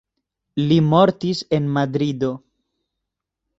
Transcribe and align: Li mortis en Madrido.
Li 0.69 0.77
mortis 0.93 1.43
en 1.59 1.69
Madrido. 1.77 2.33